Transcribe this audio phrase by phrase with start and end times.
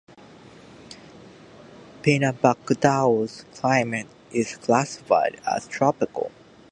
[2.01, 6.31] Pinabacdao's climate is classified as tropical.